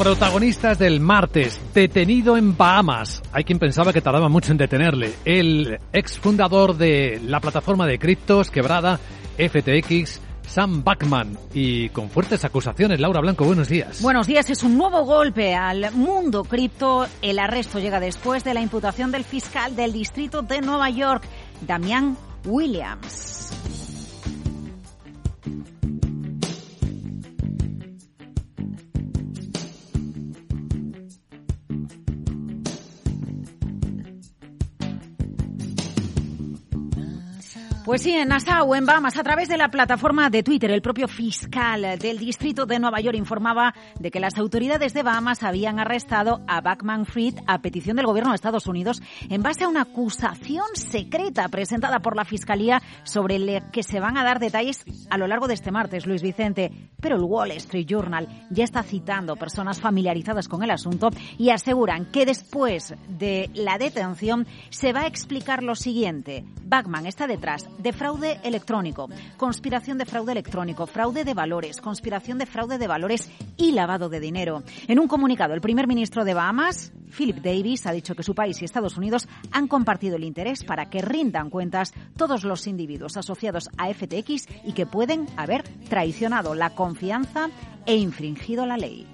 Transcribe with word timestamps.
Protagonistas 0.00 0.78
del 0.78 0.98
martes, 0.98 1.60
detenido 1.74 2.38
en 2.38 2.56
Bahamas. 2.56 3.20
Hay 3.32 3.44
quien 3.44 3.58
pensaba 3.58 3.92
que 3.92 4.00
tardaba 4.00 4.30
mucho 4.30 4.50
en 4.50 4.56
detenerle. 4.56 5.12
El 5.26 5.78
exfundador 5.92 6.78
de 6.78 7.20
la 7.22 7.38
plataforma 7.38 7.86
de 7.86 7.98
criptos 7.98 8.50
quebrada, 8.50 8.98
FTX, 9.36 10.22
Sam 10.46 10.82
Backman 10.84 11.36
y 11.52 11.90
con 11.90 12.08
fuertes 12.08 12.46
acusaciones. 12.46 12.98
Laura 12.98 13.20
Blanco, 13.20 13.44
buenos 13.44 13.68
días. 13.68 14.00
Buenos 14.00 14.26
días. 14.26 14.48
Es 14.48 14.62
un 14.62 14.78
nuevo 14.78 15.04
golpe 15.04 15.54
al 15.54 15.92
mundo 15.92 16.44
cripto. 16.44 17.06
El 17.20 17.38
arresto 17.38 17.78
llega 17.78 18.00
después 18.00 18.42
de 18.42 18.54
la 18.54 18.62
imputación 18.62 19.10
del 19.10 19.24
fiscal 19.24 19.76
del 19.76 19.92
distrito 19.92 20.40
de 20.40 20.62
Nueva 20.62 20.88
York, 20.88 21.24
Damián 21.66 22.16
Williams. 22.46 23.39
Pues 37.90 38.02
sí, 38.02 38.12
en 38.12 38.28
Nassau, 38.28 38.72
en 38.76 38.86
Bahamas, 38.86 39.18
a 39.18 39.24
través 39.24 39.48
de 39.48 39.56
la 39.56 39.68
plataforma 39.68 40.30
de 40.30 40.44
Twitter, 40.44 40.70
el 40.70 40.80
propio 40.80 41.08
fiscal 41.08 41.98
del 41.98 42.18
distrito 42.18 42.64
de 42.64 42.78
Nueva 42.78 43.00
York 43.00 43.16
informaba 43.16 43.74
de 43.98 44.12
que 44.12 44.20
las 44.20 44.38
autoridades 44.38 44.94
de 44.94 45.02
Bahamas 45.02 45.42
habían 45.42 45.80
arrestado 45.80 46.40
a 46.46 46.60
Backman 46.60 47.04
Fried 47.04 47.40
a 47.48 47.62
petición 47.62 47.96
del 47.96 48.06
gobierno 48.06 48.30
de 48.30 48.36
Estados 48.36 48.68
Unidos 48.68 49.02
en 49.28 49.42
base 49.42 49.64
a 49.64 49.68
una 49.68 49.82
acusación 49.82 50.66
secreta 50.74 51.48
presentada 51.48 51.98
por 51.98 52.14
la 52.14 52.24
fiscalía 52.24 52.80
sobre 53.02 53.40
la 53.40 53.72
que 53.72 53.82
se 53.82 53.98
van 53.98 54.16
a 54.16 54.22
dar 54.22 54.38
detalles 54.38 54.84
a 55.10 55.18
lo 55.18 55.26
largo 55.26 55.48
de 55.48 55.54
este 55.54 55.72
martes, 55.72 56.06
Luis 56.06 56.22
Vicente. 56.22 56.70
Pero 57.00 57.16
el 57.16 57.24
Wall 57.24 57.50
Street 57.50 57.88
Journal 57.88 58.46
ya 58.50 58.62
está 58.62 58.84
citando 58.84 59.34
personas 59.34 59.80
familiarizadas 59.80 60.46
con 60.46 60.62
el 60.62 60.70
asunto 60.70 61.10
y 61.38 61.50
aseguran 61.50 62.06
que 62.12 62.24
después 62.24 62.94
de 63.08 63.50
la 63.52 63.78
detención 63.78 64.46
se 64.68 64.92
va 64.92 65.00
a 65.00 65.06
explicar 65.08 65.64
lo 65.64 65.74
siguiente. 65.74 66.44
Backman 66.70 67.06
está 67.06 67.26
detrás 67.26 67.68
de 67.78 67.92
fraude 67.92 68.38
electrónico, 68.44 69.08
conspiración 69.36 69.98
de 69.98 70.06
fraude 70.06 70.30
electrónico, 70.30 70.86
fraude 70.86 71.24
de 71.24 71.34
valores, 71.34 71.80
conspiración 71.80 72.38
de 72.38 72.46
fraude 72.46 72.78
de 72.78 72.86
valores 72.86 73.28
y 73.56 73.72
lavado 73.72 74.08
de 74.08 74.20
dinero. 74.20 74.62
En 74.86 75.00
un 75.00 75.08
comunicado, 75.08 75.52
el 75.52 75.60
primer 75.60 75.88
ministro 75.88 76.24
de 76.24 76.32
Bahamas, 76.32 76.92
Philip 77.10 77.38
Davis, 77.38 77.88
ha 77.88 77.92
dicho 77.92 78.14
que 78.14 78.22
su 78.22 78.36
país 78.36 78.62
y 78.62 78.64
Estados 78.64 78.96
Unidos 78.96 79.26
han 79.50 79.66
compartido 79.66 80.14
el 80.14 80.22
interés 80.22 80.62
para 80.62 80.88
que 80.88 81.02
rindan 81.02 81.50
cuentas 81.50 81.92
todos 82.16 82.44
los 82.44 82.68
individuos 82.68 83.16
asociados 83.16 83.68
a 83.76 83.92
FTX 83.92 84.46
y 84.64 84.72
que 84.72 84.86
pueden 84.86 85.26
haber 85.36 85.64
traicionado 85.88 86.54
la 86.54 86.70
confianza 86.70 87.48
e 87.84 87.96
infringido 87.96 88.64
la 88.64 88.76
ley. 88.76 89.08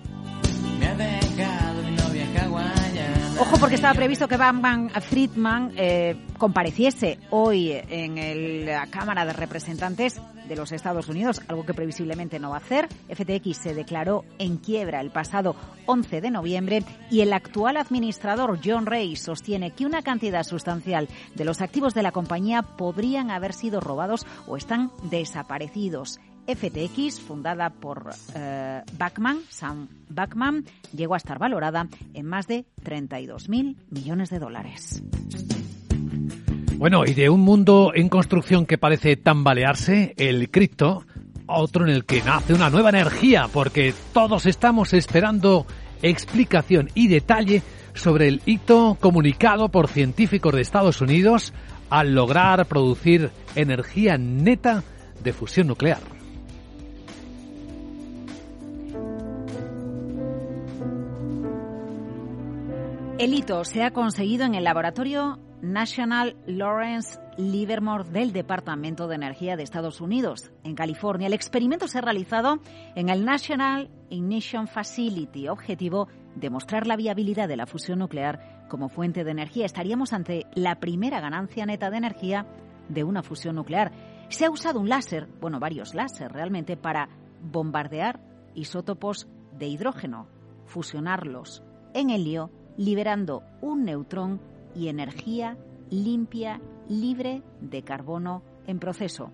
Ojo 3.38 3.56
porque 3.60 3.74
estaba 3.74 3.92
previsto 3.92 4.28
que 4.28 4.38
Batman 4.38 4.88
Friedman 4.88 5.72
eh, 5.76 6.16
compareciese 6.38 7.18
hoy 7.30 7.72
en 7.72 8.64
la 8.64 8.86
Cámara 8.86 9.26
de 9.26 9.34
Representantes 9.34 10.20
de 10.48 10.56
los 10.56 10.72
Estados 10.72 11.08
Unidos, 11.08 11.42
algo 11.48 11.66
que 11.66 11.74
previsiblemente 11.74 12.38
no 12.38 12.50
va 12.50 12.56
a 12.56 12.60
hacer. 12.60 12.88
FTX 13.08 13.56
se 13.58 13.74
declaró 13.74 14.24
en 14.38 14.56
quiebra 14.56 15.00
el 15.00 15.10
pasado 15.10 15.54
11 15.84 16.22
de 16.22 16.30
noviembre 16.30 16.82
y 17.10 17.20
el 17.20 17.32
actual 17.32 17.76
administrador 17.76 18.58
John 18.64 18.86
Ray 18.86 19.16
sostiene 19.16 19.72
que 19.72 19.84
una 19.84 20.02
cantidad 20.02 20.42
sustancial 20.42 21.08
de 21.34 21.44
los 21.44 21.60
activos 21.60 21.92
de 21.92 22.02
la 22.02 22.12
compañía 22.12 22.62
podrían 22.62 23.30
haber 23.30 23.52
sido 23.52 23.80
robados 23.80 24.26
o 24.46 24.56
están 24.56 24.90
desaparecidos. 25.10 26.20
FTX, 26.46 27.20
fundada 27.20 27.70
por 27.70 28.10
eh, 28.34 28.82
Backman, 28.96 29.40
Sam 29.48 29.88
Backman, 30.08 30.64
llegó 30.94 31.14
a 31.14 31.16
estar 31.16 31.38
valorada 31.38 31.88
en 32.14 32.26
más 32.26 32.46
de 32.46 32.64
32.000 32.84 33.76
millones 33.90 34.30
de 34.30 34.38
dólares. 34.38 35.02
Bueno, 36.76 37.04
y 37.06 37.14
de 37.14 37.30
un 37.30 37.40
mundo 37.40 37.92
en 37.94 38.08
construcción 38.08 38.66
que 38.66 38.78
parece 38.78 39.16
tambalearse, 39.16 40.14
el 40.18 40.50
cripto, 40.50 41.06
otro 41.46 41.84
en 41.84 41.90
el 41.90 42.04
que 42.04 42.22
nace 42.22 42.52
una 42.52 42.70
nueva 42.70 42.90
energía, 42.90 43.48
porque 43.52 43.94
todos 44.12 44.46
estamos 44.46 44.92
esperando 44.92 45.66
explicación 46.02 46.90
y 46.94 47.08
detalle 47.08 47.62
sobre 47.94 48.28
el 48.28 48.42
hito 48.44 48.98
comunicado 49.00 49.70
por 49.70 49.88
científicos 49.88 50.54
de 50.54 50.60
Estados 50.60 51.00
Unidos 51.00 51.54
al 51.88 52.14
lograr 52.14 52.66
producir 52.66 53.30
energía 53.54 54.18
neta 54.18 54.84
de 55.22 55.32
fusión 55.32 55.68
nuclear. 55.68 56.15
El 63.18 63.32
hito 63.32 63.64
se 63.64 63.82
ha 63.82 63.92
conseguido 63.92 64.44
en 64.44 64.54
el 64.54 64.64
laboratorio 64.64 65.38
National 65.62 66.36
Lawrence 66.46 67.18
Livermore 67.38 68.04
del 68.10 68.34
Departamento 68.34 69.08
de 69.08 69.14
Energía 69.14 69.56
de 69.56 69.62
Estados 69.62 70.02
Unidos, 70.02 70.52
en 70.64 70.74
California. 70.74 71.26
El 71.26 71.32
experimento 71.32 71.88
se 71.88 71.96
ha 71.96 72.02
realizado 72.02 72.60
en 72.94 73.08
el 73.08 73.24
National 73.24 73.90
Ignition 74.10 74.68
Facility, 74.68 75.48
objetivo 75.48 76.08
demostrar 76.34 76.86
la 76.86 76.96
viabilidad 76.96 77.48
de 77.48 77.56
la 77.56 77.64
fusión 77.64 78.00
nuclear 78.00 78.66
como 78.68 78.90
fuente 78.90 79.24
de 79.24 79.30
energía. 79.30 79.64
Estaríamos 79.64 80.12
ante 80.12 80.44
la 80.54 80.78
primera 80.78 81.18
ganancia 81.18 81.64
neta 81.64 81.88
de 81.88 81.96
energía 81.96 82.46
de 82.90 83.02
una 83.02 83.22
fusión 83.22 83.56
nuclear. 83.56 83.92
Se 84.28 84.44
ha 84.44 84.50
usado 84.50 84.78
un 84.78 84.90
láser, 84.90 85.26
bueno, 85.40 85.58
varios 85.58 85.94
láser 85.94 86.32
realmente, 86.32 86.76
para 86.76 87.08
bombardear 87.40 88.20
isótopos 88.54 89.26
de 89.58 89.68
hidrógeno, 89.68 90.28
fusionarlos 90.66 91.62
en 91.94 92.10
helio 92.10 92.50
liberando 92.76 93.42
un 93.60 93.84
neutrón 93.84 94.40
y 94.74 94.88
energía 94.88 95.56
limpia, 95.90 96.60
libre 96.88 97.42
de 97.60 97.82
carbono 97.82 98.42
en 98.66 98.78
proceso. 98.78 99.30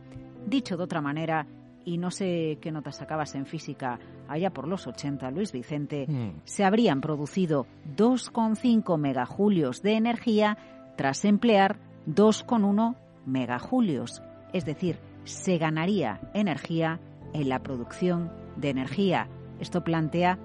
Dicho 0.47 0.77
de 0.77 0.85
otra 0.85 1.01
manera, 1.01 1.47
y 1.85 1.99
no 1.99 2.11
sé 2.11 2.59
qué 2.61 2.71
notas 2.71 2.97
sacabas 2.97 3.35
en 3.35 3.47
física 3.47 3.99
allá 4.29 4.51
por 4.51 4.69
los 4.69 4.87
80, 4.87 5.31
Luis 5.31 5.53
Vicente, 5.53 6.07
hmm. 6.07 6.43
se 6.45 6.65
habrían 6.65 7.01
producido 7.01 7.67
2,5 7.97 8.99
megajulios 8.99 9.83
de 9.83 9.95
energía 9.95 10.59
tras 10.97 11.25
emplear 11.25 11.79
2,1 12.07 12.97
megajulios. 13.27 14.23
Es 14.53 14.65
decir, 14.65 14.99
se 15.25 15.59
ganaría 15.59 16.21
energía 16.35 17.01
en 17.33 17.49
la 17.49 17.61
producción 17.61 18.31
de 18.57 18.71
energía. 18.71 19.29
Esto 19.61 19.83
plantea 19.83 20.39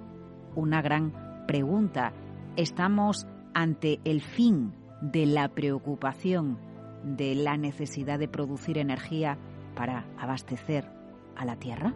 una 0.56 0.82
gran 0.82 1.46
pregunta 1.48 2.14
estamos 2.58 3.28
ante 3.54 4.00
el 4.04 4.22
fin 4.22 4.74
de 5.02 5.26
la 5.26 5.48
preocupación 5.50 6.60
de 7.04 7.36
la 7.36 7.56
necesidad 7.56 8.20
de 8.20 8.28
producir 8.28 8.78
energía 8.78 9.38
para 9.76 10.06
abastecer 10.18 10.90
a 11.36 11.46
la 11.46 11.56
Tierra? 11.56 11.94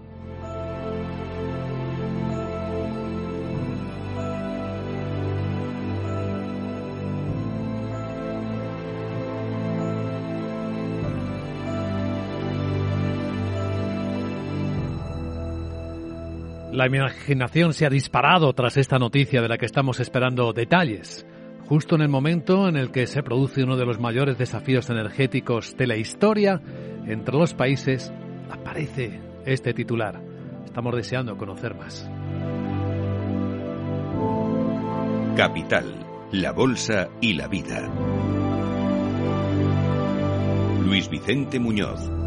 La 16.72 16.88
imaginación 16.88 17.74
se 17.74 17.86
ha 17.86 17.90
disparado 17.90 18.54
tras 18.54 18.78
esta 18.78 18.98
noticia 18.98 19.42
de 19.42 19.50
la 19.50 19.58
que 19.58 19.66
estamos 19.66 20.00
esperando 20.00 20.54
detalles. 20.54 21.26
Justo 21.66 21.96
en 21.96 22.02
el 22.02 22.08
momento 22.08 22.70
en 22.70 22.78
el 22.78 22.92
que 22.92 23.08
se 23.08 23.24
produce 23.24 23.64
uno 23.64 23.76
de 23.76 23.86
los 23.86 24.00
mayores 24.00 24.38
desafíos 24.38 24.90
energéticos 24.90 25.76
de 25.76 25.88
la 25.88 25.98
historia 25.98 26.62
entre 27.06 27.38
los 27.38 27.54
países, 27.54 28.14
aparece 28.50 29.20
este 29.46 29.74
titular. 29.74 30.22
Estamos 30.64 30.96
deseando 30.96 31.38
conocer 31.38 31.76
más. 31.76 32.10
Capital, 35.36 35.94
la 36.32 36.54
Bolsa 36.54 37.10
y 37.20 37.34
la 37.34 37.50
Vida. 37.50 37.90
Luis 40.86 41.10
Vicente 41.10 41.60
Muñoz. 41.60 42.21